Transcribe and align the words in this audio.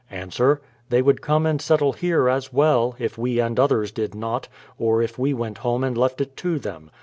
Ans: 0.11 0.41
They 0.89 1.03
would 1.03 1.21
come 1.21 1.45
and 1.45 1.61
settle 1.61 1.93
here 1.93 2.27
as 2.27 2.51
well, 2.51 2.95
if 2.97 3.19
we 3.19 3.37
and 3.37 3.59
others 3.59 3.91
did 3.91 4.15
not, 4.15 4.47
or 4.79 5.03
if 5.03 5.19
we 5.19 5.31
went 5.31 5.59
home 5.59 5.83
and 5.83 5.95
left 5.95 6.19
it 6.21 6.35
to 6.37 6.57
them. 6.57 6.89